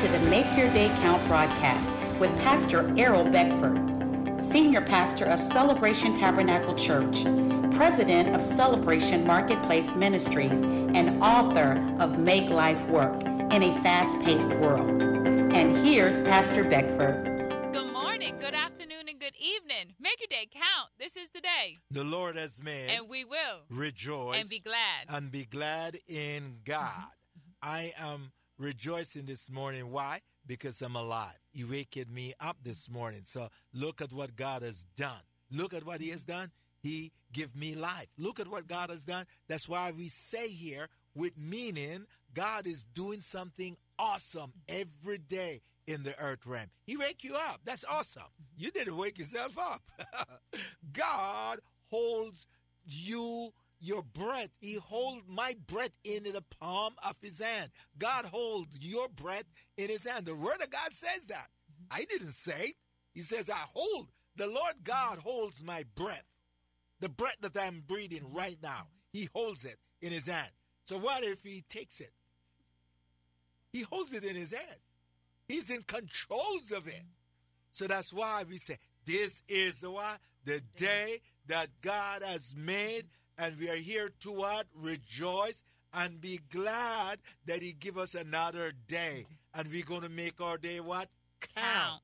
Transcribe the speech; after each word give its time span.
to 0.00 0.08
the 0.08 0.18
Make 0.30 0.56
Your 0.56 0.72
Day 0.72 0.88
Count 1.02 1.28
broadcast 1.28 1.86
with 2.18 2.34
Pastor 2.38 2.90
Errol 2.96 3.22
Beckford, 3.22 4.40
Senior 4.40 4.80
Pastor 4.80 5.26
of 5.26 5.42
Celebration 5.42 6.18
Tabernacle 6.18 6.74
Church, 6.74 7.24
President 7.76 8.34
of 8.34 8.42
Celebration 8.42 9.26
Marketplace 9.26 9.94
Ministries, 9.94 10.62
and 10.62 11.22
author 11.22 11.72
of 11.98 12.18
Make 12.18 12.48
Life 12.48 12.82
Work 12.86 13.22
in 13.24 13.62
a 13.62 13.78
Fast 13.82 14.18
Paced 14.24 14.48
World. 14.54 14.88
And 14.88 15.76
here's 15.86 16.22
Pastor 16.22 16.64
Beckford. 16.64 17.72
Good 17.74 17.92
morning, 17.92 18.36
good 18.40 18.54
afternoon, 18.54 19.06
and 19.06 19.20
good 19.20 19.36
evening. 19.38 19.96
Make 20.00 20.18
your 20.18 20.28
day 20.28 20.48
count. 20.50 20.88
This 20.98 21.14
is 21.18 21.28
the 21.28 21.42
day. 21.42 21.76
The 21.90 22.04
Lord 22.04 22.36
has 22.36 22.62
made. 22.62 22.88
And 22.88 23.06
we 23.06 23.26
will 23.26 23.64
rejoice 23.68 24.40
and 24.40 24.48
be 24.48 24.60
glad. 24.60 25.10
And 25.10 25.30
be 25.30 25.44
glad 25.44 25.98
in 26.08 26.60
God. 26.64 26.88
Mm-hmm. 26.88 27.50
I 27.70 27.92
am 27.98 28.32
rejoicing 28.60 29.24
this 29.24 29.50
morning. 29.50 29.90
Why? 29.90 30.20
Because 30.46 30.80
I'm 30.82 30.94
alive. 30.94 31.38
He 31.52 31.64
waked 31.64 32.08
me 32.08 32.34
up 32.38 32.58
this 32.62 32.90
morning. 32.90 33.22
So 33.24 33.48
look 33.72 34.00
at 34.00 34.12
what 34.12 34.36
God 34.36 34.62
has 34.62 34.84
done. 34.96 35.22
Look 35.50 35.74
at 35.74 35.84
what 35.84 36.00
He 36.00 36.10
has 36.10 36.24
done. 36.24 36.50
He 36.82 37.12
give 37.32 37.56
me 37.56 37.74
life. 37.74 38.06
Look 38.18 38.38
at 38.38 38.48
what 38.48 38.66
God 38.66 38.90
has 38.90 39.04
done. 39.04 39.26
That's 39.48 39.68
why 39.68 39.92
we 39.96 40.08
say 40.08 40.48
here 40.48 40.88
with 41.14 41.36
meaning, 41.38 42.06
God 42.34 42.66
is 42.66 42.84
doing 42.84 43.20
something 43.20 43.76
awesome 43.98 44.52
every 44.68 45.18
day 45.18 45.62
in 45.86 46.02
the 46.04 46.14
earth 46.20 46.46
realm. 46.46 46.68
He 46.86 46.96
wake 46.96 47.24
you 47.24 47.34
up. 47.34 47.60
That's 47.64 47.84
awesome. 47.84 48.22
You 48.56 48.70
didn't 48.70 48.96
wake 48.96 49.18
yourself 49.18 49.58
up. 49.58 49.82
God 50.92 51.58
holds 51.90 52.46
you 52.86 53.52
your 53.80 54.02
breath. 54.02 54.50
He 54.60 54.74
holds 54.74 55.22
my 55.28 55.56
breath 55.66 55.98
in 56.04 56.24
the 56.24 56.44
palm 56.60 56.94
of 57.04 57.16
his 57.22 57.40
hand. 57.40 57.70
God 57.98 58.26
holds 58.26 58.78
your 58.80 59.08
breath 59.08 59.44
in 59.76 59.88
his 59.88 60.06
hand. 60.06 60.26
The 60.26 60.34
word 60.34 60.62
of 60.62 60.70
God 60.70 60.92
says 60.92 61.26
that. 61.28 61.48
Mm-hmm. 61.72 62.00
I 62.00 62.04
didn't 62.04 62.32
say 62.32 62.68
it. 62.68 62.74
He 63.12 63.22
says, 63.22 63.50
I 63.50 63.64
hold. 63.74 64.08
The 64.36 64.46
Lord 64.46 64.74
God 64.84 65.18
holds 65.18 65.64
my 65.64 65.84
breath. 65.94 66.24
The 67.00 67.08
breath 67.08 67.38
that 67.40 67.56
I'm 67.58 67.82
breathing 67.86 68.32
right 68.32 68.58
now. 68.62 68.88
He 69.12 69.28
holds 69.34 69.64
it 69.64 69.78
in 70.00 70.12
his 70.12 70.26
hand. 70.26 70.50
So 70.84 70.98
what 70.98 71.24
if 71.24 71.42
he 71.42 71.64
takes 71.68 72.00
it? 72.00 72.12
He 73.72 73.82
holds 73.82 74.12
it 74.12 74.24
in 74.24 74.36
his 74.36 74.52
hand. 74.52 74.78
He's 75.48 75.70
in 75.70 75.82
controls 75.82 76.70
of 76.70 76.86
it. 76.86 77.02
So 77.72 77.86
that's 77.86 78.12
why 78.12 78.44
we 78.48 78.58
say, 78.58 78.76
this 79.04 79.42
is 79.48 79.80
the 79.80 79.90
why? 79.90 80.16
The 80.44 80.60
day 80.76 81.20
that 81.46 81.68
God 81.80 82.22
has 82.22 82.54
made 82.56 83.06
and 83.40 83.58
we 83.58 83.70
are 83.70 83.76
here 83.76 84.10
to 84.20 84.30
what? 84.30 84.66
Rejoice 84.76 85.64
and 85.94 86.20
be 86.20 86.40
glad 86.50 87.18
that 87.46 87.62
He 87.62 87.72
give 87.72 87.96
us 87.96 88.14
another 88.14 88.72
day. 88.86 89.26
And 89.54 89.68
we're 89.68 89.84
going 89.84 90.02
to 90.02 90.10
make 90.10 90.40
our 90.40 90.58
day 90.58 90.78
what? 90.78 91.08
Count. 91.56 91.66
Count. 91.66 92.02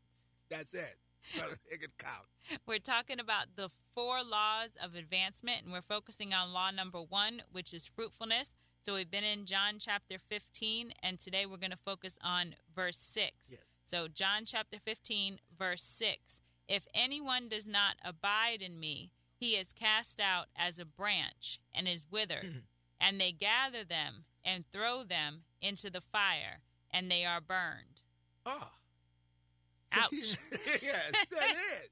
That's 0.48 0.74
it. 0.74 0.96
Make 1.70 1.82
it 1.82 1.90
count. 1.98 2.60
We're 2.66 2.78
talking 2.78 3.18
about 3.18 3.56
the 3.56 3.68
four 3.92 4.22
laws 4.22 4.76
of 4.80 4.94
advancement, 4.94 5.64
and 5.64 5.72
we're 5.72 5.80
focusing 5.80 6.32
on 6.32 6.52
law 6.52 6.70
number 6.70 7.00
one, 7.00 7.42
which 7.50 7.74
is 7.74 7.88
fruitfulness. 7.88 8.54
So 8.82 8.94
we've 8.94 9.10
been 9.10 9.24
in 9.24 9.44
John 9.44 9.74
chapter 9.80 10.18
15, 10.20 10.92
and 11.02 11.18
today 11.18 11.44
we're 11.44 11.56
going 11.56 11.72
to 11.72 11.76
focus 11.76 12.16
on 12.22 12.54
verse 12.74 12.98
6. 12.98 13.32
Yes. 13.50 13.60
So, 13.84 14.06
John 14.06 14.44
chapter 14.46 14.78
15, 14.78 15.38
verse 15.58 15.82
6. 15.82 16.40
If 16.68 16.86
anyone 16.94 17.48
does 17.48 17.66
not 17.66 17.96
abide 18.04 18.62
in 18.62 18.78
me, 18.78 19.10
he 19.38 19.50
is 19.56 19.72
cast 19.72 20.20
out 20.20 20.46
as 20.56 20.78
a 20.78 20.84
branch 20.84 21.58
and 21.74 21.86
is 21.86 22.06
withered, 22.10 22.44
Mm-hmm. 22.44 22.58
and 23.00 23.20
they 23.20 23.32
gather 23.32 23.84
them 23.84 24.24
and 24.44 24.64
throw 24.72 25.02
them 25.02 25.42
into 25.60 25.90
the 25.90 26.00
fire, 26.00 26.60
and 26.90 27.10
they 27.10 27.24
are 27.24 27.40
burned. 27.40 28.00
Oh. 28.44 28.70
Ouch. 29.92 30.10
yes, 30.82 31.12
that's 31.30 31.56
it. 31.82 31.90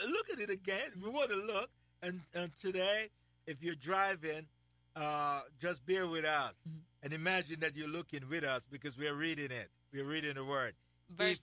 Look 0.10 0.30
at 0.30 0.38
it 0.40 0.50
again. 0.50 0.90
We 1.02 1.10
want 1.10 1.30
to 1.30 1.36
look. 1.36 1.68
And, 2.02 2.20
and 2.34 2.50
today, 2.58 3.08
if 3.46 3.62
you're 3.62 3.74
driving, 3.74 4.46
uh, 4.96 5.40
just 5.60 5.84
bear 5.86 6.06
with 6.06 6.24
us. 6.24 6.58
Mm-hmm. 6.66 6.78
And 7.02 7.12
imagine 7.12 7.60
that 7.60 7.76
you're 7.76 7.88
looking 7.88 8.20
with 8.30 8.44
us 8.44 8.66
because 8.70 8.96
we're 8.98 9.14
reading 9.14 9.46
it. 9.50 9.68
We're 9.92 10.04
reading 10.06 10.34
the 10.34 10.44
word. 10.44 10.72
Verse- 11.14 11.32
If- 11.32 11.40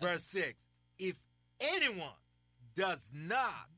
verse 0.00 0.22
6. 0.24 0.66
If 0.98 1.16
anyone 1.60 2.06
does 2.76 3.10
not 3.12 3.68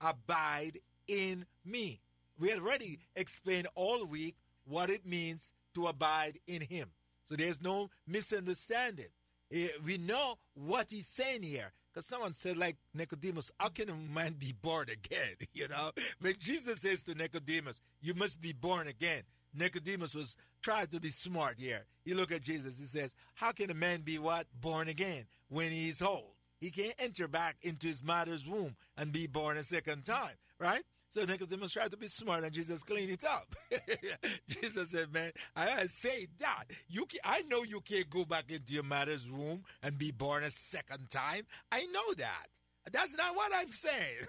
abide 0.00 0.78
in 1.08 1.46
me, 1.64 2.00
we 2.38 2.52
already 2.52 2.98
explained 3.14 3.68
all 3.74 4.04
week 4.06 4.36
what 4.64 4.90
it 4.90 5.06
means 5.06 5.52
to 5.74 5.86
abide 5.86 6.38
in 6.46 6.62
him. 6.62 6.88
So 7.22 7.34
there's 7.36 7.62
no 7.62 7.88
misunderstanding. 8.06 9.06
Eh, 9.52 9.68
We 9.84 9.98
know 9.98 10.38
what 10.54 10.90
he's 10.90 11.06
saying 11.08 11.42
here. 11.42 11.72
Because 11.92 12.06
someone 12.06 12.34
said, 12.34 12.58
like 12.58 12.76
Nicodemus, 12.92 13.50
how 13.58 13.68
can 13.70 13.88
a 13.88 13.94
man 13.94 14.34
be 14.38 14.52
born 14.52 14.88
again? 14.90 15.36
You 15.54 15.68
know? 15.68 15.92
But 16.20 16.38
Jesus 16.38 16.80
says 16.80 17.02
to 17.04 17.14
Nicodemus, 17.14 17.80
you 18.02 18.12
must 18.14 18.40
be 18.40 18.52
born 18.52 18.86
again. 18.86 19.22
Nicodemus 19.54 20.14
was 20.14 20.36
tries 20.60 20.88
to 20.88 21.00
be 21.00 21.08
smart 21.08 21.54
here. 21.58 21.86
He 22.04 22.12
look 22.12 22.30
at 22.32 22.42
Jesus, 22.42 22.78
he 22.78 22.84
says, 22.84 23.14
How 23.34 23.52
can 23.52 23.70
a 23.70 23.74
man 23.74 24.02
be 24.02 24.18
what? 24.18 24.46
Born 24.60 24.88
again 24.88 25.24
when 25.48 25.70
he's 25.70 26.02
old? 26.02 26.35
He 26.60 26.70
can't 26.70 26.94
enter 26.98 27.28
back 27.28 27.56
into 27.62 27.86
his 27.86 28.02
mother's 28.02 28.48
womb 28.48 28.76
and 28.96 29.12
be 29.12 29.26
born 29.26 29.56
a 29.56 29.62
second 29.62 30.04
time, 30.04 30.34
right? 30.58 30.82
So 31.08 31.24
Nicodemus 31.24 31.72
tried 31.72 31.92
to 31.92 31.96
be 31.96 32.08
smart, 32.08 32.44
and 32.44 32.52
Jesus 32.52 32.82
cleaned 32.82 33.10
it 33.12 33.24
up. 33.24 33.54
Jesus 34.48 34.90
said, 34.90 35.12
"Man, 35.12 35.32
I 35.54 35.86
say 35.86 36.26
that 36.40 36.64
you, 36.88 37.06
can, 37.06 37.20
I 37.24 37.42
know 37.42 37.62
you 37.62 37.80
can't 37.80 38.10
go 38.10 38.24
back 38.24 38.50
into 38.50 38.72
your 38.72 38.82
mother's 38.82 39.30
womb 39.30 39.64
and 39.82 39.98
be 39.98 40.10
born 40.10 40.42
a 40.42 40.50
second 40.50 41.08
time. 41.10 41.46
I 41.70 41.86
know 41.86 42.14
that. 42.18 42.46
That's 42.92 43.14
not 43.16 43.34
what 43.34 43.52
I'm 43.54 43.70
saying. 43.70 44.26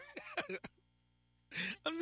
I'm, 1.85 1.97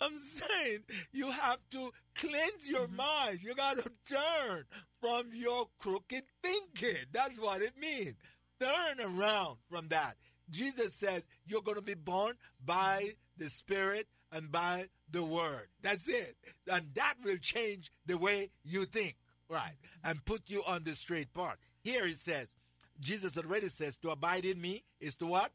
I'm 0.00 0.16
saying 0.16 0.80
you 1.12 1.30
have 1.30 1.58
to 1.70 1.90
cleanse 2.14 2.68
your 2.68 2.86
mm-hmm. 2.86 2.96
mind. 2.96 3.38
You 3.42 3.54
got 3.54 3.76
to 3.76 3.90
turn 4.08 4.64
from 5.00 5.24
your 5.34 5.68
crooked 5.78 6.22
thinking. 6.42 7.04
That's 7.12 7.38
what 7.38 7.62
it 7.62 7.72
means. 7.80 8.14
Turn 8.60 9.00
around 9.00 9.56
from 9.70 9.88
that. 9.88 10.16
Jesus 10.50 10.94
says 10.94 11.26
you're 11.46 11.62
going 11.62 11.76
to 11.76 11.82
be 11.82 11.94
born 11.94 12.34
by 12.64 13.10
the 13.36 13.48
Spirit 13.48 14.06
and 14.32 14.50
by 14.50 14.86
the 15.10 15.24
Word. 15.24 15.68
That's 15.82 16.08
it. 16.08 16.34
And 16.70 16.86
that 16.94 17.14
will 17.24 17.36
change 17.36 17.90
the 18.06 18.18
way 18.18 18.50
you 18.64 18.84
think, 18.84 19.16
right? 19.48 19.74
And 20.04 20.24
put 20.24 20.42
you 20.46 20.62
on 20.66 20.84
the 20.84 20.94
straight 20.94 21.32
path. 21.32 21.56
Here 21.82 22.06
it 22.06 22.18
says, 22.18 22.56
Jesus 23.00 23.36
already 23.38 23.68
says, 23.68 23.96
to 23.98 24.10
abide 24.10 24.44
in 24.44 24.60
me 24.60 24.82
is 25.00 25.16
to 25.16 25.26
what? 25.26 25.50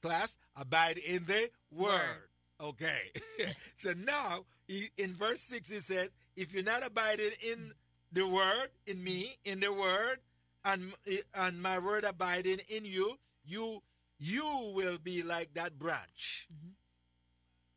Class, 0.00 0.36
abide 0.56 0.98
in 0.98 1.24
the 1.24 1.50
Word. 1.70 2.28
Okay. 2.60 3.10
so 3.76 3.92
now, 4.04 4.44
he, 4.66 4.88
in 4.96 5.12
verse 5.12 5.40
6, 5.40 5.70
it 5.70 5.82
says, 5.82 6.16
if 6.36 6.52
you're 6.54 6.62
not 6.62 6.84
abiding 6.84 7.30
in 7.46 7.72
the 8.12 8.26
Word, 8.26 8.68
in 8.86 9.02
me, 9.02 9.36
in 9.44 9.60
the 9.60 9.72
Word, 9.72 10.18
and, 10.64 10.92
and 11.34 11.62
my 11.62 11.78
Word 11.78 12.04
abiding 12.04 12.60
in 12.68 12.84
you, 12.84 13.16
you 13.44 13.82
you 14.18 14.72
will 14.74 14.98
be 15.02 15.22
like 15.22 15.52
that 15.54 15.78
branch. 15.78 16.46
Mm-hmm. 16.52 16.72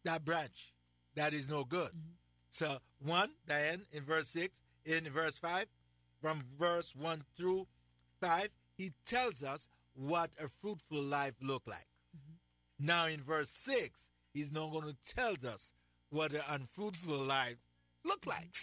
That 0.03 0.23
branch 0.23 0.73
that 1.15 1.33
is 1.33 1.49
no 1.49 1.63
good. 1.63 1.89
Mm-hmm. 1.89 2.13
So, 2.49 2.77
one, 2.99 3.31
Diane, 3.47 3.85
in 3.91 4.03
verse 4.03 4.27
6, 4.29 4.61
in 4.85 5.05
verse 5.05 5.37
5, 5.37 5.65
from 6.21 6.43
verse 6.57 6.95
1 6.95 7.23
through 7.37 7.67
5, 8.21 8.49
he 8.77 8.91
tells 9.05 9.43
us 9.43 9.67
what 9.93 10.29
a 10.41 10.47
fruitful 10.47 11.01
life 11.01 11.33
look 11.41 11.63
like. 11.65 11.87
Mm-hmm. 12.15 12.85
Now, 12.85 13.07
in 13.07 13.21
verse 13.21 13.49
6, 13.49 14.11
he's 14.33 14.51
not 14.51 14.71
going 14.71 14.87
to 14.87 15.15
tell 15.15 15.33
us 15.51 15.73
what 16.09 16.33
an 16.33 16.41
unfruitful 16.49 17.23
life 17.23 17.57
look 18.05 18.25
like. 18.25 18.55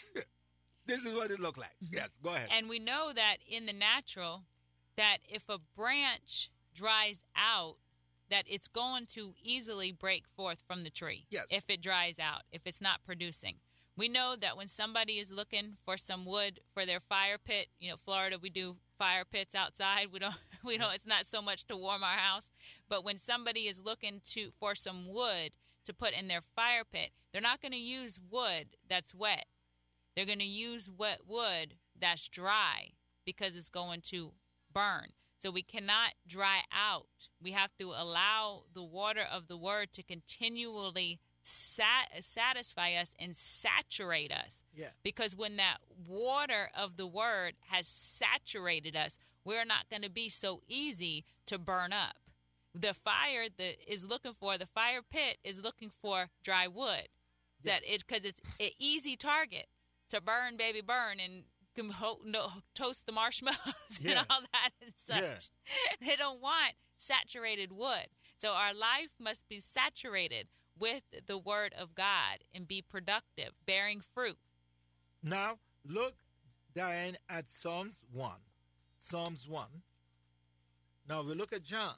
This 0.92 1.04
is 1.06 1.14
what 1.14 1.30
it 1.30 1.40
look 1.40 1.56
like. 1.56 1.74
Mm-hmm. 1.82 1.94
Yes, 1.94 2.08
go 2.22 2.34
ahead. 2.34 2.48
And 2.54 2.68
we 2.68 2.78
know 2.78 3.12
that 3.14 3.36
in 3.48 3.66
the 3.66 3.72
natural, 3.72 4.44
that 4.96 5.18
if 5.28 5.48
a 5.48 5.58
branch 5.76 6.50
dries 6.74 7.24
out, 7.36 7.76
that 8.30 8.44
it's 8.48 8.68
going 8.68 9.06
to 9.06 9.34
easily 9.42 9.92
break 9.92 10.26
forth 10.26 10.62
from 10.66 10.82
the 10.82 10.90
tree. 10.90 11.26
Yes. 11.30 11.46
If 11.50 11.68
it 11.68 11.82
dries 11.82 12.18
out, 12.18 12.42
if 12.50 12.66
it's 12.66 12.80
not 12.80 13.04
producing. 13.04 13.56
We 13.96 14.08
know 14.08 14.36
that 14.40 14.56
when 14.56 14.68
somebody 14.68 15.18
is 15.18 15.30
looking 15.30 15.76
for 15.84 15.98
some 15.98 16.24
wood 16.24 16.60
for 16.72 16.86
their 16.86 17.00
fire 17.00 17.36
pit, 17.36 17.68
you 17.78 17.90
know, 17.90 17.96
Florida 17.96 18.38
we 18.40 18.48
do 18.48 18.76
fire 18.98 19.24
pits 19.30 19.54
outside. 19.54 20.06
We 20.12 20.18
don't 20.18 20.34
we 20.64 20.78
don't 20.78 20.94
it's 20.94 21.06
not 21.06 21.26
so 21.26 21.42
much 21.42 21.66
to 21.66 21.76
warm 21.76 22.02
our 22.02 22.16
house, 22.16 22.50
but 22.88 23.04
when 23.04 23.18
somebody 23.18 23.62
is 23.62 23.82
looking 23.84 24.22
to 24.30 24.50
for 24.58 24.74
some 24.74 25.12
wood 25.12 25.52
to 25.84 25.92
put 25.92 26.12
in 26.12 26.28
their 26.28 26.40
fire 26.40 26.84
pit, 26.90 27.10
they're 27.32 27.42
not 27.42 27.60
going 27.60 27.72
to 27.72 27.78
use 27.78 28.18
wood 28.30 28.68
that's 28.88 29.14
wet. 29.14 29.44
They're 30.14 30.26
going 30.26 30.38
to 30.38 30.44
use 30.44 30.90
wet 30.90 31.20
wood 31.26 31.74
that's 31.98 32.28
dry 32.28 32.92
because 33.24 33.56
it's 33.56 33.68
going 33.68 34.00
to 34.02 34.32
burn. 34.72 35.08
So 35.38 35.50
we 35.50 35.62
cannot 35.62 36.12
dry 36.26 36.60
out. 36.72 37.28
We 37.42 37.50
have 37.52 37.70
to 37.80 37.90
allow 37.90 38.64
the 38.72 38.82
water 38.82 39.24
of 39.30 39.48
the 39.48 39.56
word 39.56 39.92
to 39.94 40.02
continually 40.02 41.18
sat- 41.42 42.22
satisfy 42.22 42.92
us 42.94 43.14
and 43.18 43.34
saturate 43.34 44.32
us. 44.32 44.62
Yeah. 44.72 44.88
Because 45.02 45.34
when 45.34 45.56
that 45.56 45.78
water 46.06 46.70
of 46.78 46.96
the 46.96 47.08
word 47.08 47.54
has 47.70 47.88
saturated 47.88 48.94
us, 48.94 49.18
we're 49.44 49.64
not 49.64 49.90
going 49.90 50.02
to 50.02 50.10
be 50.10 50.28
so 50.28 50.62
easy 50.68 51.24
to 51.46 51.58
burn 51.58 51.92
up. 51.92 52.16
The 52.72 52.94
fire 52.94 53.48
that 53.58 53.92
is 53.92 54.08
looking 54.08 54.32
for 54.32 54.56
the 54.56 54.66
fire 54.66 55.00
pit 55.02 55.38
is 55.42 55.60
looking 55.60 55.90
for 55.90 56.28
dry 56.44 56.68
wood. 56.68 57.08
Yeah. 57.62 57.72
That 57.72 57.82
it 57.84 58.04
because 58.06 58.24
it's 58.24 58.40
an 58.60 58.70
easy 58.78 59.16
target 59.16 59.66
to 60.12 60.20
burn, 60.20 60.56
baby, 60.56 60.80
burn, 60.80 61.18
and 61.22 61.44
can 61.74 61.90
ho- 61.90 62.20
no, 62.24 62.48
toast 62.74 63.06
the 63.06 63.12
marshmallows 63.12 63.58
Yeah. 64.00 64.10
and 64.10 64.26
all 64.30 64.40
that 64.52 64.70
and 64.82 64.92
such. 64.96 65.20
Yeah. 65.20 65.38
They 66.06 66.16
don't 66.16 66.40
want 66.40 66.74
saturated 66.96 67.72
wood. 67.72 68.06
So 68.38 68.52
our 68.52 68.74
life 68.74 69.12
must 69.18 69.48
be 69.48 69.60
saturated 69.60 70.48
with 70.78 71.02
the 71.26 71.38
word 71.38 71.74
of 71.78 71.94
God 71.94 72.38
and 72.54 72.66
be 72.68 72.82
productive, 72.82 73.50
bearing 73.66 74.00
fruit. 74.00 74.36
Now, 75.22 75.58
look, 75.86 76.14
Diane, 76.74 77.16
at 77.28 77.48
Psalms 77.48 78.04
1. 78.12 78.32
Psalms 78.98 79.48
1. 79.48 79.66
Now, 81.08 81.22
we 81.22 81.34
look 81.34 81.52
at 81.52 81.62
John, 81.62 81.94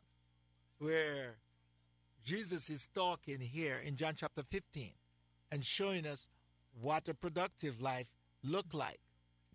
where 0.78 1.37
Jesus 2.25 2.69
is 2.70 2.88
talking 2.94 3.40
here 3.40 3.81
in 3.84 3.96
John 3.96 4.14
chapter 4.17 4.43
15 4.43 4.90
and 5.50 5.64
showing 5.64 6.06
us 6.06 6.28
what 6.81 7.09
a 7.09 7.15
productive 7.15 7.81
life 7.81 8.09
look 8.43 8.67
like. 8.73 9.00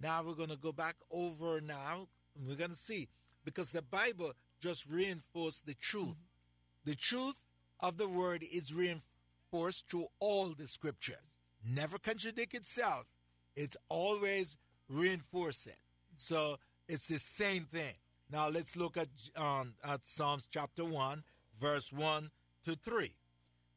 Now, 0.01 0.23
we're 0.23 0.35
going 0.35 0.49
to 0.49 0.57
go 0.57 0.71
back 0.71 0.95
over 1.11 1.61
now. 1.61 2.07
And 2.37 2.47
we're 2.47 2.55
going 2.55 2.69
to 2.69 2.75
see, 2.75 3.09
because 3.43 3.71
the 3.71 3.81
Bible 3.81 4.33
just 4.61 4.89
reinforced 4.89 5.65
the 5.65 5.73
truth. 5.73 6.15
The 6.85 6.95
truth 6.95 7.43
of 7.79 7.97
the 7.97 8.07
word 8.07 8.43
is 8.43 8.73
reinforced 8.73 9.89
through 9.89 10.07
all 10.19 10.49
the 10.49 10.67
scriptures. 10.67 11.17
Never 11.67 11.97
contradict 11.97 12.53
itself. 12.53 13.05
It's 13.55 13.75
always 13.89 14.55
reinforcing. 14.87 15.73
So 16.15 16.57
it's 16.87 17.07
the 17.07 17.19
same 17.19 17.65
thing. 17.65 17.95
Now 18.31 18.47
let's 18.49 18.75
look 18.75 18.95
at 18.95 19.09
um, 19.35 19.73
at 19.83 20.07
Psalms 20.07 20.47
chapter 20.49 20.85
one, 20.85 21.23
verse 21.59 21.91
one 21.91 22.31
to 22.63 22.75
three. 22.75 23.15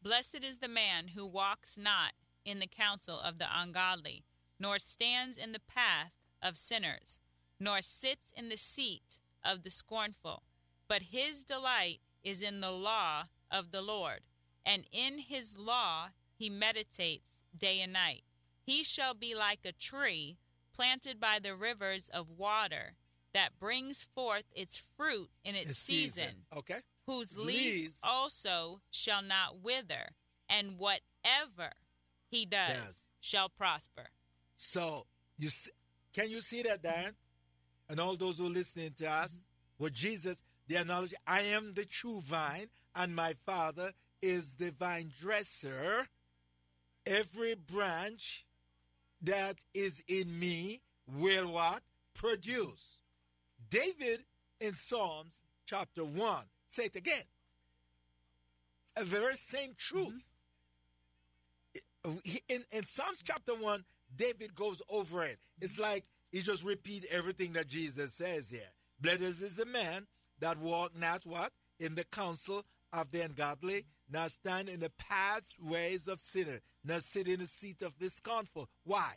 Blessed 0.02 0.44
is 0.44 0.58
the 0.58 0.68
man 0.68 1.08
who 1.08 1.26
walks 1.26 1.76
not 1.76 2.12
in 2.44 2.58
the 2.58 2.66
counsel 2.66 3.18
of 3.18 3.38
the 3.38 3.46
ungodly, 3.52 4.24
nor 4.58 4.78
stands 4.78 5.38
in 5.38 5.52
the 5.52 5.60
path 5.60 6.12
of 6.42 6.58
sinners, 6.58 7.18
nor 7.60 7.80
sits 7.82 8.32
in 8.36 8.48
the 8.48 8.56
seat 8.56 9.18
of 9.44 9.62
the 9.62 9.70
scornful. 9.70 10.42
But 10.88 11.02
his 11.04 11.42
delight 11.42 12.00
is 12.22 12.42
in 12.42 12.60
the 12.60 12.70
law 12.70 13.24
of 13.50 13.70
the 13.70 13.82
Lord, 13.82 14.20
and 14.64 14.84
in 14.92 15.18
his 15.18 15.56
law 15.58 16.08
he 16.36 16.50
meditates 16.50 17.30
day 17.56 17.80
and 17.80 17.92
night. 17.92 18.22
He 18.64 18.84
shall 18.84 19.14
be 19.14 19.34
like 19.34 19.60
a 19.64 19.72
tree 19.72 20.38
planted 20.74 21.18
by 21.20 21.38
the 21.38 21.54
rivers 21.54 22.08
of 22.08 22.30
water 22.30 22.94
that 23.34 23.58
brings 23.58 24.02
forth 24.02 24.44
its 24.54 24.76
fruit 24.76 25.30
in 25.44 25.54
its 25.54 25.68
The 25.68 25.74
season 25.74 26.46
Okay. 26.54 26.80
whose 27.06 27.36
Leaves. 27.36 28.00
also 28.04 28.80
shall 28.90 29.22
not 29.22 29.58
wither, 29.60 30.10
and 30.48 30.78
whatever 30.78 31.72
he 32.32 32.46
does 32.46 32.86
Does. 32.86 33.10
shall 33.20 33.50
prosper. 33.50 34.08
So 34.56 35.06
you 35.38 35.50
see, 35.50 35.70
can 36.14 36.30
you 36.30 36.40
see 36.40 36.62
that, 36.62 36.82
Dan? 36.82 37.12
And 37.88 38.00
all 38.00 38.16
those 38.16 38.38
who 38.38 38.46
are 38.46 38.50
listening 38.50 38.92
to 38.96 39.06
us, 39.06 39.46
mm-hmm. 39.46 39.84
with 39.84 39.92
Jesus, 39.92 40.42
the 40.66 40.76
analogy, 40.76 41.14
I 41.26 41.42
am 41.42 41.74
the 41.74 41.84
true 41.84 42.20
vine, 42.22 42.68
and 42.96 43.14
my 43.14 43.34
Father 43.44 43.92
is 44.22 44.54
the 44.54 44.70
vine 44.70 45.12
dresser. 45.20 46.06
Every 47.04 47.54
branch 47.54 48.46
that 49.20 49.56
is 49.74 50.02
in 50.08 50.38
me 50.38 50.80
will 51.06 51.52
what? 51.52 51.82
Produce. 52.14 53.00
David 53.68 54.24
in 54.58 54.72
Psalms 54.72 55.42
chapter 55.66 56.02
1, 56.02 56.44
say 56.66 56.84
it 56.84 56.96
again. 56.96 57.24
A 58.96 59.04
very 59.04 59.36
same 59.36 59.70
mm-hmm. 59.70 59.98
truth. 59.98 60.24
In, 62.48 62.64
in 62.72 62.82
Psalms 62.82 63.22
chapter 63.24 63.52
1, 63.52 63.84
David 64.16 64.54
goes 64.54 64.82
over 64.90 65.24
it. 65.24 65.38
It's 65.60 65.78
like 65.78 66.04
he 66.30 66.40
just 66.40 66.64
repeat 66.64 67.06
everything 67.10 67.52
that 67.52 67.68
Jesus 67.68 68.14
says 68.14 68.50
here. 68.50 68.60
Blessed 69.00 69.42
is 69.42 69.56
the 69.56 69.66
man 69.66 70.06
that 70.40 70.58
walk 70.58 70.92
not 70.98 71.22
what? 71.24 71.52
In 71.78 71.94
the 71.94 72.04
counsel 72.04 72.62
of 72.92 73.10
the 73.10 73.22
ungodly, 73.22 73.84
not 74.10 74.30
stand 74.30 74.68
in 74.68 74.80
the 74.80 74.90
paths, 74.90 75.56
ways 75.60 76.08
of 76.08 76.20
sinners, 76.20 76.60
not 76.84 77.02
sit 77.02 77.26
in 77.26 77.40
the 77.40 77.46
seat 77.46 77.82
of 77.82 77.98
the 77.98 78.10
scornful. 78.10 78.68
Why? 78.84 79.14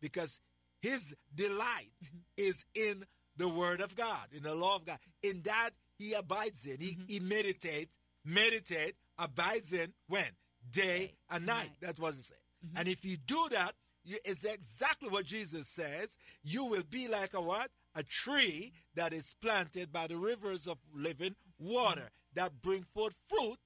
Because 0.00 0.40
his 0.80 1.14
delight 1.34 1.90
is 2.36 2.64
in 2.74 3.04
the 3.36 3.48
word 3.48 3.80
of 3.80 3.96
God, 3.96 4.28
in 4.32 4.42
the 4.42 4.54
law 4.54 4.76
of 4.76 4.86
God. 4.86 4.98
In 5.22 5.40
that 5.42 5.70
he 5.98 6.14
abides 6.14 6.64
in. 6.64 6.80
He, 6.80 6.92
mm-hmm. 6.92 7.02
he 7.08 7.20
meditates, 7.20 7.98
meditate, 8.24 8.94
abides 9.18 9.72
in 9.72 9.92
when? 10.08 10.30
Day 10.70 11.12
and 11.30 11.46
night. 11.46 11.56
night. 11.56 11.70
That's 11.80 12.00
what 12.00 12.14
it 12.14 12.20
says. 12.20 12.38
Mm-hmm. 12.64 12.78
And 12.78 12.88
if 12.88 13.04
you 13.04 13.16
do 13.16 13.48
that, 13.52 13.74
you, 14.04 14.16
it's 14.24 14.44
exactly 14.44 15.08
what 15.08 15.26
Jesus 15.26 15.68
says. 15.68 16.16
You 16.42 16.64
will 16.66 16.84
be 16.88 17.08
like 17.08 17.34
a 17.34 17.40
what? 17.40 17.70
A 17.94 18.02
tree 18.02 18.72
that 18.94 19.12
is 19.12 19.34
planted 19.40 19.92
by 19.92 20.06
the 20.06 20.16
rivers 20.16 20.66
of 20.66 20.78
living 20.94 21.34
water 21.58 22.00
mm-hmm. 22.00 22.40
that 22.40 22.62
bring 22.62 22.82
forth 22.82 23.16
fruit 23.26 23.58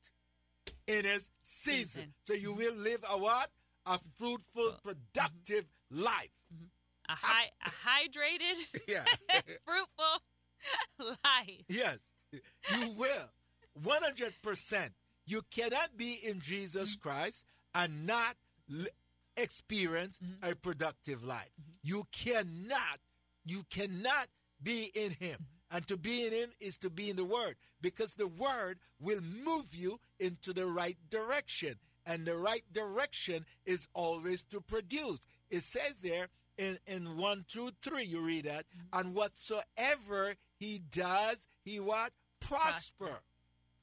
in 0.87 1.07
its 1.07 1.31
season. 1.43 1.83
Season. 1.83 2.15
So 2.25 2.35
you 2.35 2.51
mm-hmm. 2.51 2.59
will 2.59 2.75
live 2.83 3.05
a 3.11 3.19
what? 3.19 3.51
A 3.87 3.99
fruitful, 4.17 4.79
productive 4.83 5.67
life. 5.91 6.31
A, 7.09 7.15
hy- 7.15 7.51
a 7.65 7.71
hydrated, 7.71 8.83
Yeah. 8.89 9.05
fruitful 9.65 10.21
life. 11.25 11.65
Yes, 11.69 11.99
you 12.33 12.95
will. 12.99 13.31
100%. 13.83 14.91
You 15.31 15.43
cannot 15.49 15.97
be 15.97 16.19
in 16.25 16.41
Jesus 16.41 16.97
mm-hmm. 16.97 17.09
Christ 17.09 17.47
and 17.73 18.05
not 18.05 18.35
l- 18.69 18.87
experience 19.37 20.19
mm-hmm. 20.19 20.51
a 20.51 20.57
productive 20.57 21.23
life. 21.23 21.53
Mm-hmm. 21.61 21.71
You 21.85 22.03
cannot, 22.11 22.99
you 23.45 23.63
cannot 23.71 24.27
be 24.61 24.91
in 24.93 25.13
Him. 25.13 25.47
And 25.71 25.87
to 25.87 25.97
be 25.97 26.27
in 26.27 26.33
Him 26.33 26.51
is 26.59 26.77
to 26.79 26.91
be 26.91 27.11
in 27.11 27.15
the 27.15 27.25
Word 27.25 27.55
because 27.81 28.17
the 28.17 28.27
Word 28.27 28.81
will 29.01 29.21
move 29.21 29.67
you 29.73 30.01
into 30.19 30.53
the 30.53 30.67
right 30.67 30.97
direction. 31.11 31.77
And 32.05 32.27
the 32.27 32.37
right 32.37 32.65
direction 32.73 33.47
is 33.65 33.87
always 33.95 34.43
to 34.45 34.61
produce. 34.61 35.21
It 35.49 35.63
says 35.63 36.01
there 36.01 36.27
in, 36.59 36.79
in 36.89 37.17
1 37.17 37.45
through 37.49 37.71
3, 37.83 38.03
you 38.03 38.21
read 38.21 38.47
that, 38.47 38.65
and 38.93 39.15
whatsoever 39.15 40.35
he 40.59 40.81
does, 40.91 41.47
he 41.65 41.79
what? 41.79 42.11
Prosper. 42.41 43.21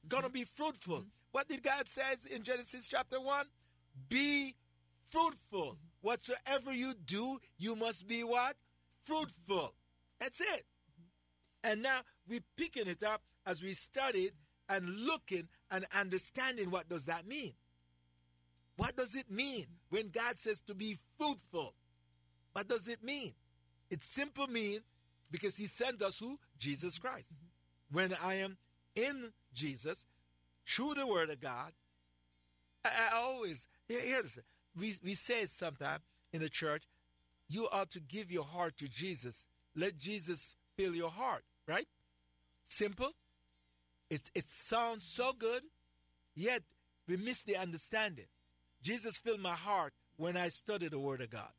Gonna 0.06 0.28
be 0.28 0.44
fruitful. 0.44 1.06
What 1.32 1.48
did 1.48 1.62
God 1.62 1.86
says 1.86 2.26
in 2.26 2.42
Genesis 2.42 2.88
chapter 2.88 3.20
1? 3.20 3.46
Be 4.08 4.54
fruitful. 5.04 5.78
Whatsoever 6.00 6.72
you 6.72 6.94
do, 7.04 7.38
you 7.58 7.76
must 7.76 8.08
be 8.08 8.22
what? 8.22 8.56
Fruitful. 9.04 9.74
That's 10.20 10.40
it. 10.40 10.64
And 11.64 11.82
now 11.82 12.00
we're 12.28 12.40
picking 12.56 12.86
it 12.86 13.02
up 13.02 13.22
as 13.46 13.62
we 13.62 13.74
studied 13.74 14.32
and 14.68 14.86
looking 15.00 15.48
and 15.70 15.86
understanding 15.94 16.70
what 16.70 16.88
does 16.88 17.06
that 17.06 17.26
mean. 17.26 17.54
What 18.76 18.96
does 18.96 19.14
it 19.14 19.30
mean 19.30 19.66
when 19.90 20.10
God 20.10 20.38
says 20.38 20.60
to 20.62 20.74
be 20.74 20.96
fruitful? 21.18 21.74
What 22.52 22.68
does 22.68 22.86
it 22.86 23.02
mean? 23.02 23.32
It 23.90 24.02
simple 24.02 24.46
mean 24.46 24.80
because 25.30 25.56
he 25.56 25.66
sent 25.66 26.00
us 26.02 26.18
who? 26.18 26.38
Jesus 26.58 26.98
Christ. 26.98 27.32
When 27.90 28.14
I 28.22 28.34
am 28.34 28.56
in 28.94 29.32
Jesus, 29.52 30.04
through 30.68 30.94
the 30.94 31.06
word 31.06 31.30
of 31.30 31.40
God, 31.40 31.72
I, 32.84 32.90
I 33.10 33.16
always 33.16 33.68
here 33.88 34.22
this, 34.22 34.38
we, 34.76 34.94
we 35.02 35.14
say 35.14 35.46
sometimes 35.46 36.02
in 36.32 36.40
the 36.40 36.48
church, 36.48 36.82
you 37.48 37.68
ought 37.72 37.90
to 37.92 38.00
give 38.00 38.30
your 38.30 38.44
heart 38.44 38.76
to 38.78 38.88
Jesus. 38.88 39.46
Let 39.74 39.96
Jesus 39.96 40.54
fill 40.76 40.94
your 40.94 41.10
heart, 41.10 41.42
right? 41.66 41.86
Simple. 42.64 43.10
It's, 44.10 44.30
it 44.34 44.44
sounds 44.44 45.04
so 45.04 45.32
good, 45.32 45.62
yet 46.34 46.62
we 47.06 47.16
miss 47.16 47.42
the 47.42 47.56
understanding. 47.56 48.26
Jesus 48.82 49.18
filled 49.18 49.40
my 49.40 49.54
heart 49.54 49.92
when 50.16 50.36
I 50.36 50.48
study 50.48 50.88
the 50.88 51.00
Word 51.00 51.22
of 51.22 51.30
God. 51.30 51.50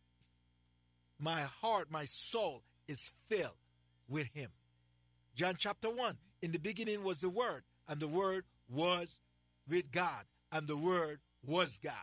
My 1.19 1.41
heart, 1.41 1.87
my 1.91 2.05
soul 2.05 2.63
is 2.87 3.11
filled 3.27 3.57
with 4.07 4.29
Him. 4.33 4.49
John 5.35 5.55
chapter 5.57 5.89
1 5.89 6.15
In 6.41 6.51
the 6.51 6.59
beginning 6.59 7.03
was 7.03 7.21
the 7.21 7.29
Word, 7.29 7.63
and 7.87 7.99
the 7.99 8.07
Word 8.07 8.45
was 8.69 9.19
with 9.67 9.91
God, 9.91 10.25
and 10.51 10.67
the 10.67 10.77
Word 10.77 11.19
was 11.45 11.77
God. 11.83 11.93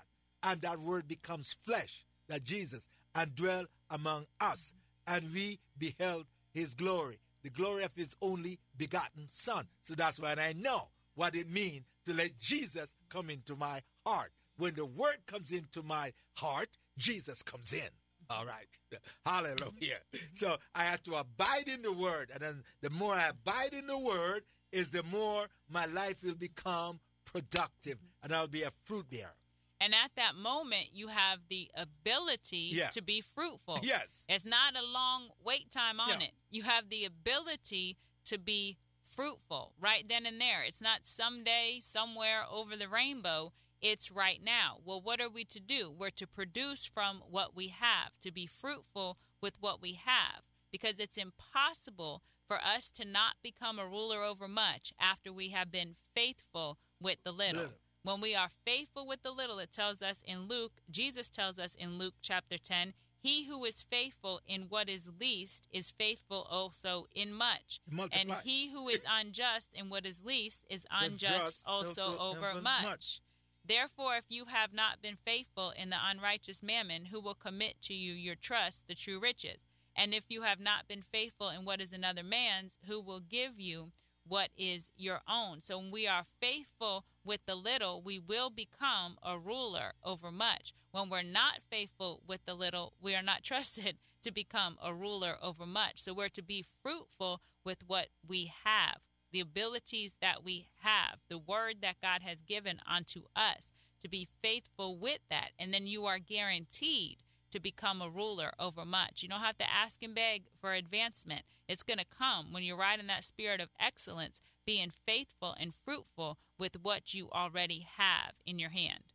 And 0.43 0.61
that 0.63 0.79
Word 0.79 1.09
becomes 1.09 1.53
flesh, 1.53 2.05
that 2.29 2.45
Jesus, 2.45 2.89
and 3.15 3.35
dwell 3.35 3.67
among 3.91 4.27
us. 4.41 4.73
And 5.07 5.25
we 5.33 5.59
beheld 5.79 6.27
His 6.53 6.75
glory, 6.75 7.19
the 7.43 7.51
glory 7.51 7.85
of 7.85 7.95
His 7.95 8.15
only 8.21 8.59
begotten 8.77 9.29
Son. 9.29 9.67
So 9.81 9.95
that's 9.95 10.21
when 10.21 10.39
I 10.39 10.53
know 10.53 10.89
what 11.15 11.35
it 11.35 11.51
means 11.51 11.85
to 12.07 12.15
let 12.15 12.39
Jesus 12.39 12.95
come 13.09 13.31
into 13.31 13.57
my 13.57 13.83
heart. 14.05 14.33
when 14.59 14.75
the 14.75 14.87
word 14.87 15.19
comes 15.27 15.53
into 15.53 15.83
my 15.83 16.13
heart, 16.37 16.69
Jesus 16.97 17.43
comes 17.43 17.75
in. 17.75 17.91
All 18.31 18.47
right. 18.47 18.67
Hallelujah. 19.27 20.01
So 20.33 20.57
I 20.75 20.85
have 20.85 21.03
to 21.05 21.15
abide 21.15 21.69
in 21.69 21.83
the 21.83 21.93
word. 21.93 22.31
And 22.33 22.41
then 22.41 22.65
the 22.81 22.91
more 22.91 23.15
I 23.15 23.29
abide 23.29 23.73
in 23.73 23.87
the 23.87 23.99
word, 23.99 24.45
is 24.73 24.91
the 24.91 25.03
more 25.05 25.47
my 25.71 25.87
life 25.87 26.23
will 26.23 26.35
become 26.35 27.01
productive 27.25 27.97
mm-hmm. 27.97 28.25
and 28.25 28.35
I'll 28.35 28.49
be 28.49 28.63
a 28.63 28.71
fruit 28.85 29.11
bearer. 29.11 29.35
And 29.81 29.95
at 29.95 30.13
that 30.17 30.35
moment, 30.35 30.89
you 30.95 31.09
have 31.09 31.41
the 31.49 31.71
ability 31.75 32.71
Yeah. 32.73 32.89
to 32.89 33.03
be 33.03 33.21
fruitful. 33.21 33.81
Yes. 33.83 34.25
It's 34.29 34.45
not 34.47 34.75
a 34.75 34.83
long 34.83 35.29
wait 35.45 35.71
time 35.71 36.01
on 36.01 36.21
Yeah. 36.21 36.29
it. 36.29 36.35
You 36.51 36.63
have 36.63 36.89
the 36.89 37.05
ability 37.05 37.99
to 38.25 38.39
be 38.39 38.79
fruitful 39.03 39.75
right 39.79 40.09
then 40.09 40.25
and 40.27 40.41
there. 40.41 40.63
It's 40.63 40.81
not 40.81 41.07
someday, 41.07 41.79
somewhere 41.81 42.45
over 42.51 42.75
the 42.77 42.89
rainbow. 42.89 43.53
It's 43.83 44.11
right 44.11 44.43
now. 44.43 44.79
Well, 44.83 45.01
what 45.01 45.21
are 45.21 45.29
we 45.29 45.45
to 45.45 45.61
do? 45.61 45.91
We're 45.91 46.11
to 46.11 46.27
produce 46.27 46.87
from 46.87 47.23
what 47.29 47.55
we 47.55 47.69
have, 47.69 48.19
to 48.23 48.33
be 48.33 48.47
fruitful 48.47 49.19
with 49.43 49.61
what 49.61 49.83
we 49.83 49.93
have, 50.05 50.43
because 50.73 50.99
it's 50.99 51.19
impossible 51.19 52.23
for 52.47 52.59
us 52.59 52.91
to 52.91 53.05
not 53.05 53.35
become 53.43 53.79
a 53.79 53.87
ruler 53.87 54.23
over 54.23 54.49
much 54.49 54.93
after 55.01 55.33
we 55.33 55.51
have 55.51 55.71
been 55.71 55.95
faithful 56.15 56.79
with 57.01 57.19
the 57.25 57.33
little. 57.33 57.63
Little. 57.63 57.79
When 58.03 58.21
we 58.21 58.37
are 58.37 58.51
faithful 58.65 59.07
with 59.07 59.23
the 59.25 59.33
little, 59.33 59.59
it 59.59 59.73
tells 59.73 60.01
us 60.01 60.23
in 60.25 60.47
Luke, 60.47 60.75
Jesus 60.89 61.29
tells 61.29 61.59
us 61.59 61.75
in 61.75 61.99
Luke 61.99 62.15
chapter 62.23 62.57
10, 62.57 62.95
he 63.19 63.47
who 63.49 63.65
is 63.65 63.83
faithful 63.83 64.41
in 64.47 64.67
what 64.69 64.89
is 64.89 65.11
least 65.21 65.67
is 65.73 65.91
faithful 65.91 66.47
also 66.49 67.07
in 67.13 67.35
much. 67.35 67.81
Multiply. 67.91 68.21
And 68.21 68.33
he 68.45 68.71
who 68.71 68.89
is 68.89 69.03
unjust 69.11 69.71
in 69.75 69.89
what 69.89 70.07
is 70.07 70.23
least 70.25 70.65
is 70.71 70.87
unjust 70.89 71.33
just 71.33 71.67
also 71.67 72.17
over 72.21 72.55
much. 72.55 72.85
much. 72.85 73.21
Therefore, 73.67 74.15
if 74.15 74.27
you 74.29 74.45
have 74.45 74.73
not 74.73 75.03
been 75.03 75.17
faithful 75.17 75.73
in 75.77 75.91
the 75.91 75.97
unrighteous 76.01 76.63
mammon, 76.63 77.07
who 77.07 77.19
will 77.19 77.35
commit 77.35 77.83
to 77.83 77.95
you 77.95 78.13
your 78.13 78.37
trust, 78.37 78.87
the 78.87 78.95
true 78.95 79.19
riches? 79.19 79.66
And 79.97 80.13
if 80.13 80.25
you 80.29 80.43
have 80.43 80.61
not 80.61 80.89
been 80.89 81.03
faithful 81.03 81.49
in 81.49 81.65
what 81.65 81.81
is 81.81 81.93
another 81.93 82.23
man's, 82.23 82.79
who 82.87 83.01
will 83.01 83.21
give 83.21 83.59
you 83.59 83.93
what 84.29 84.51
is 84.57 84.91
your 84.97 85.21
own? 85.29 85.61
So 85.61 85.79
when 85.79 85.91
we 85.91 86.07
are 86.07 86.25
faithful 86.41 87.05
with 87.25 87.47
the 87.47 87.55
little, 87.55 88.03
we 88.03 88.19
will 88.19 88.51
become 88.51 89.17
a 89.23 89.39
ruler 89.39 89.93
over 90.03 90.33
much. 90.33 90.73
When 90.91 91.09
we're 91.09 91.23
not 91.23 91.63
faithful 91.63 92.23
with 92.27 92.45
the 92.45 92.55
little, 92.55 92.95
we 93.01 93.15
are 93.15 93.23
not 93.23 93.43
trusted 93.45 93.99
to 94.23 94.33
become 94.33 94.79
a 94.83 94.93
ruler 94.93 95.37
over 95.41 95.65
much. 95.65 96.01
So 96.01 96.13
we're 96.13 96.29
to 96.31 96.43
be 96.43 96.63
fruitful 96.63 97.41
with 97.65 97.85
what 97.87 98.09
we 98.27 98.53
have 98.65 98.99
the 99.33 99.41
abilities 99.41 100.17
that 100.23 100.45
we 100.45 100.69
have, 100.79 101.19
the 101.29 101.37
word 101.37 101.77
that 101.83 102.01
God 102.01 102.23
has 102.23 102.41
given 102.43 102.81
unto 102.89 103.25
us, 103.35 103.73
to 104.01 104.09
be 104.09 104.29
faithful 104.43 104.97
with 104.97 105.19
that. 105.31 105.51
And 105.59 105.75
then 105.75 105.87
you 105.87 106.07
are 106.07 106.19
guaranteed 106.19 107.19
to 107.57 107.61
become 107.61 108.03
a 108.03 108.11
ruler 108.11 108.53
over 108.61 108.85
much. 108.85 109.23
You 109.23 109.31
don't 109.31 109.41
have 109.41 109.57
to 109.59 109.73
ask 109.73 110.03
and 110.03 110.15
beg 110.15 110.43
for 110.61 110.75
advancement. 110.75 111.43
It's 111.67 111.83
going 111.83 111.99
to 111.99 112.05
come 112.05 112.53
when 112.53 112.63
you're 112.63 112.77
riding 112.77 113.07
that 113.07 113.25
spirit 113.25 113.63
of 113.63 113.71
excellence, 113.81 114.43
being 114.67 114.91
faithful 114.91 115.57
and 115.59 115.73
fruitful 115.73 116.37
with 116.59 116.83
what 116.83 117.15
you 117.15 117.31
already 117.33 117.87
have 117.97 118.35
in 118.45 118.59
your 118.59 118.69
hand. 118.69 119.15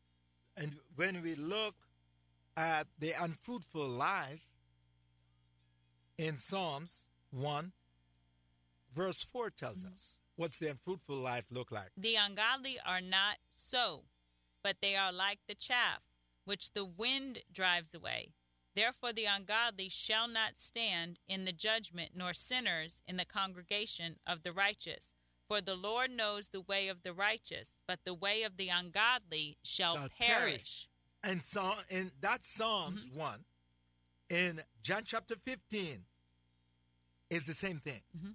And 0.57 0.73
when 0.95 1.21
we 1.21 1.35
look 1.35 1.75
at 2.57 2.87
the 2.97 3.11
unfruitful 3.11 3.87
life 3.87 4.47
in 6.17 6.35
Psalms 6.35 7.07
1, 7.29 7.73
verse 8.91 9.23
4 9.23 9.51
tells 9.51 9.85
us 9.85 10.17
what's 10.35 10.57
the 10.57 10.67
unfruitful 10.67 11.15
life 11.15 11.45
look 11.51 11.71
like. 11.71 11.91
The 11.95 12.15
ungodly 12.15 12.79
are 12.83 13.01
not 13.01 13.37
so, 13.53 14.05
but 14.63 14.77
they 14.81 14.95
are 14.95 15.11
like 15.11 15.39
the 15.47 15.53
chaff 15.53 16.01
which 16.51 16.73
the 16.73 16.83
wind 16.83 17.39
drives 17.49 17.93
away. 17.93 18.33
Therefore, 18.75 19.13
the 19.13 19.23
ungodly 19.23 19.87
shall 19.87 20.27
not 20.27 20.57
stand 20.57 21.17
in 21.25 21.45
the 21.45 21.53
judgment, 21.53 22.11
nor 22.13 22.33
sinners 22.33 23.01
in 23.07 23.15
the 23.15 23.23
congregation 23.23 24.17
of 24.27 24.43
the 24.43 24.51
righteous. 24.51 25.13
For 25.47 25.61
the 25.61 25.75
Lord 25.75 26.11
knows 26.11 26.49
the 26.49 26.59
way 26.59 26.89
of 26.89 27.03
the 27.03 27.13
righteous, 27.13 27.79
but 27.87 27.99
the 28.03 28.13
way 28.13 28.43
of 28.43 28.57
the 28.57 28.67
ungodly 28.67 29.59
shall, 29.63 29.95
Shall 29.95 30.09
perish. 30.19 30.27
perish. 30.27 30.89
And 31.23 31.41
so 31.41 31.71
in 31.89 32.11
that 32.19 32.43
Psalms 32.43 33.07
mm-hmm. 33.07 33.19
1, 33.19 33.45
in 34.29 34.61
John 34.83 35.03
chapter 35.05 35.37
15, 35.37 36.03
is 37.29 37.45
the 37.45 37.53
same 37.53 37.77
thing. 37.77 38.01
Mm-hmm. 38.17 38.31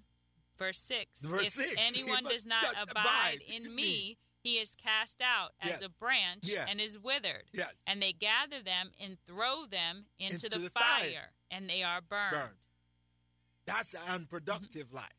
Verse 0.57 0.79
6 0.79 1.21
Verse 1.21 1.55
If 1.55 1.69
6, 1.69 1.75
anyone 1.95 2.23
does 2.23 2.47
not 2.47 2.65
abide 2.81 3.41
in 3.47 3.75
me. 3.75 4.17
He 4.47 4.59
is 4.59 4.75
cast 4.75 5.21
out 5.21 5.51
as 5.59 5.81
Yeah. 5.81 5.87
a 5.87 5.89
branch 5.89 6.43
Yeah. 6.43 6.65
and 6.69 6.79
is 6.79 6.97
withered. 6.97 7.43
Yes. 7.51 7.73
And 7.85 8.01
they 8.01 8.13
gather 8.13 8.61
them 8.61 8.91
and 8.99 9.17
throw 9.25 9.65
them 9.65 10.05
into, 10.19 10.45
Into 10.45 10.49
the, 10.49 10.59
the 10.59 10.69
fire, 10.69 10.83
fire. 11.11 11.33
and 11.51 11.69
they 11.69 11.83
are 11.83 12.01
burned. 12.01 12.31
burned. 12.31 12.57
That's 13.65 13.93
an 13.93 14.03
unproductive 14.07 14.87
mm-hmm. 14.87 14.97
life. 14.97 15.13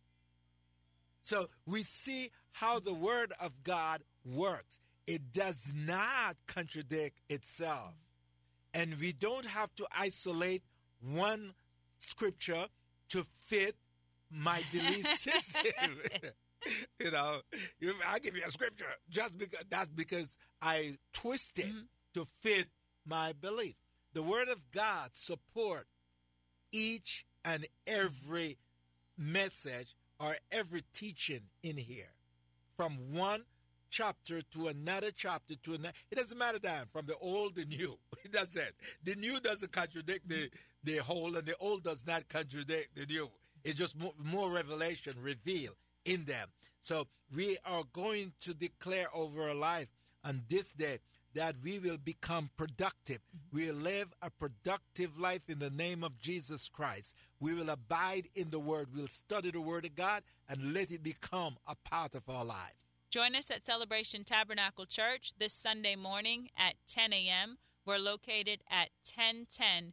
So 1.21 1.51
we 1.67 1.83
see 1.83 2.31
how 2.53 2.81
the 2.81 2.95
word 2.95 3.33
of 3.39 3.63
God 3.63 4.03
works. 4.25 4.81
It 5.07 5.33
does 5.33 5.73
not 5.75 6.37
contradict 6.47 7.21
itself. 7.29 7.95
And 8.73 8.95
we 8.99 9.13
don't 9.13 9.47
have 9.47 9.75
to 9.77 9.87
isolate 9.97 10.63
one 11.01 11.55
scripture 11.99 12.69
to 13.11 13.25
fit 13.25 13.77
my 14.31 14.63
belief 14.73 15.07
system. 15.19 15.63
you 17.01 17.11
know, 17.11 17.41
I 18.09 18.19
give 18.19 18.37
you 18.37 18.43
a 18.47 18.51
scripture 18.51 18.87
just 19.09 19.39
because 19.39 19.65
that's 19.71 19.91
because 19.91 20.37
I 20.61 20.97
twist 21.13 21.59
it 21.59 21.67
mm-hmm. 21.67 21.79
to 22.15 22.27
fit 22.41 22.69
my 23.07 23.33
belief. 23.33 23.77
The 24.13 24.23
word 24.23 24.49
of 24.49 24.71
God 24.73 25.11
support 25.13 25.87
each 26.73 27.25
and 27.45 27.67
every 27.87 28.59
message 29.17 29.95
or 30.21 30.37
every 30.51 30.83
teaching 30.93 31.43
in 31.63 31.77
here. 31.77 32.13
From 32.77 32.93
one 33.13 33.43
chapter 33.91 34.43
to 34.43 34.69
another 34.69 35.11
chapter 35.11 35.55
to 35.57 35.73
another 35.73 35.95
it 36.11 36.17
doesn't 36.17 36.37
matter 36.37 36.59
that 36.59 36.87
from 36.93 37.07
the 37.07 37.15
old 37.23 37.57
and 37.57 37.71
new 37.71 37.99
it 38.25 38.33
doesn't. 38.33 38.73
The 39.03 39.15
new 39.15 39.41
doesn't 39.41 39.73
contradict 39.73 40.29
the 40.29 40.35
mm-hmm. 40.35 40.57
the 40.85 40.97
whole 40.99 41.37
and 41.37 41.47
the 41.47 41.55
old 41.61 41.85
does 41.85 42.07
not 42.07 42.29
contradict 42.29 42.97
the 42.97 43.07
new. 43.07 43.29
It's 43.65 43.75
just 43.75 43.99
more, 44.01 44.13
more 44.25 44.53
revelation 44.53 45.15
revealed 45.21 45.77
in 46.09 46.25
them 46.25 46.49
so 46.81 47.07
we 47.35 47.59
are 47.65 47.85
going 47.93 48.33
to 48.41 48.55
declare 48.55 49.09
over 49.15 49.49
our 49.49 49.55
life 49.55 49.89
on 50.25 50.43
this 50.49 50.73
day 50.73 50.99
that 51.35 51.55
we 51.63 51.79
will 51.79 51.99
become 51.99 52.51
productive. 52.57 53.19
Mm-hmm. 53.19 53.57
We 53.57 53.67
will 53.69 53.79
live 53.79 54.09
a 54.23 54.31
productive 54.31 55.19
life 55.19 55.49
in 55.49 55.59
the 55.59 55.71
name 55.71 56.03
of 56.03 56.19
Jesus 56.19 56.69
Christ. 56.69 57.15
We 57.41 57.55
will 57.55 57.69
abide 57.69 58.29
in 58.35 58.51
the 58.51 58.59
Word. 58.59 58.89
We'll 58.95 59.07
study 59.07 59.51
the 59.51 59.61
Word 59.61 59.85
of 59.85 59.95
God 59.95 60.23
and 60.49 60.73
let 60.73 60.91
it 60.91 61.03
become 61.03 61.57
a 61.67 61.77
part 61.77 62.15
of 62.15 62.29
our 62.29 62.45
life. 62.45 62.75
Join 63.11 63.35
us 63.35 63.51
at 63.51 63.65
Celebration 63.65 64.25
Tabernacle 64.25 64.87
Church 64.87 65.33
this 65.39 65.53
Sunday 65.53 65.97
morning 65.97 66.49
at 66.57 66.75
10 66.89 67.13
a.m. 67.13 67.59
We're 67.87 67.99
located 67.99 68.61
at 68.71 68.91
1010 69.15 69.93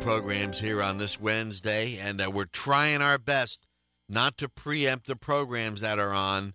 Programs 0.00 0.58
here 0.58 0.82
on 0.82 0.96
this 0.96 1.20
Wednesday, 1.20 1.98
and 2.00 2.20
uh, 2.20 2.30
we're 2.32 2.46
trying 2.46 3.02
our 3.02 3.18
best 3.18 3.66
not 4.08 4.38
to 4.38 4.48
preempt 4.48 5.06
the 5.06 5.14
programs 5.14 5.82
that 5.82 5.98
are 5.98 6.12
on 6.12 6.54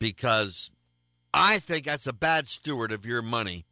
because 0.00 0.72
I 1.32 1.58
think 1.58 1.86
that's 1.86 2.08
a 2.08 2.12
bad 2.12 2.48
steward 2.48 2.90
of 2.90 3.06
your 3.06 3.22
money 3.22 3.64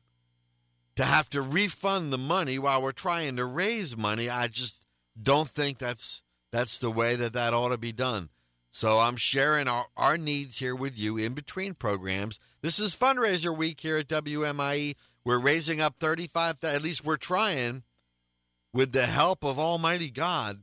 to 0.95 1.05
have 1.05 1.29
to 1.31 1.43
refund 1.43 2.13
the 2.13 2.19
money 2.19 2.59
while 2.59 2.81
we're 2.81 2.93
trying 2.93 3.37
to 3.37 3.45
raise 3.45 3.97
money. 3.97 4.31
I 4.31 4.47
just 4.47 4.83
don't 5.21 5.49
think 5.49 5.79
that's 5.79 6.23
that's 6.53 6.79
the 6.79 6.91
way 6.91 7.17
that 7.17 7.33
that 7.33 7.53
ought 7.53 7.71
to 7.71 7.79
be 7.79 7.93
done. 7.93 8.29
So 8.71 8.99
I'm 8.99 9.17
sharing 9.17 9.67
our, 9.67 9.87
our 9.97 10.17
needs 10.17 10.59
here 10.59 10.77
with 10.77 10.99
you 10.99 11.19
in 11.19 11.35
between 11.35 11.75
programs. 11.75 12.39
This 12.63 12.79
is 12.79 12.95
fundraiser 12.95 13.57
week 13.57 13.81
here 13.81 13.97
at 13.97 14.09
WMIE. 14.09 14.95
We're 15.25 15.39
raising 15.39 15.81
up 15.81 15.97
35 15.97 16.63
at 16.63 16.83
least 16.83 17.05
we're 17.05 17.17
trying 17.17 17.83
with 18.73 18.93
the 18.93 19.07
help 19.07 19.45
of 19.45 19.59
Almighty 19.59 20.11
God 20.11 20.63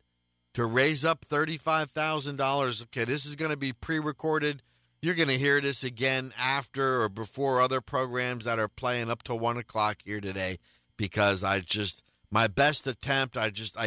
to 0.54 0.66
raise 0.66 1.04
up 1.04 1.26
$35,000. 1.26 2.84
Okay, 2.84 3.04
this 3.04 3.26
is 3.26 3.36
going 3.36 3.52
to 3.52 3.58
be 3.58 3.74
pre-recorded. 3.74 4.62
You're 5.02 5.16
going 5.16 5.30
to 5.30 5.38
hear 5.38 5.62
this 5.62 5.84
again 5.84 6.32
after 6.38 7.02
or 7.02 7.10
before 7.10 7.62
other 7.62 7.82
programs 7.82 8.46
that 8.46 8.58
are 8.58 8.70
playing 8.70 9.12
up 9.12 9.22
to 9.24 9.36
one 9.36 9.58
o'clock 9.58 9.98
here 10.06 10.22
today 10.22 10.58
because 10.98 11.44
I 11.44 11.60
just 11.60 12.02
my 12.32 12.48
best 12.48 12.88
attempt. 12.88 13.38
I 13.38 13.50
just 13.50 13.78
I 13.78 13.84